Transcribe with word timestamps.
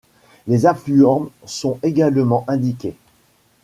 Les 0.47 0.65
affluents 0.65 1.29
sont 1.45 1.77
également 1.83 2.43
indiqués. 2.47 2.95